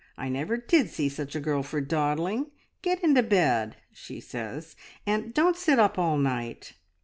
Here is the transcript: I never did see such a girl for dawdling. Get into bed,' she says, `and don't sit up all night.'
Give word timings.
I 0.17 0.29
never 0.29 0.57
did 0.57 0.89
see 0.89 1.09
such 1.09 1.35
a 1.35 1.39
girl 1.39 1.61
for 1.61 1.79
dawdling. 1.79 2.49
Get 2.81 3.03
into 3.03 3.21
bed,' 3.21 3.75
she 3.93 4.19
says, 4.19 4.75
`and 5.05 5.31
don't 5.31 5.55
sit 5.55 5.77
up 5.77 5.99
all 5.99 6.17
night.' 6.17 6.73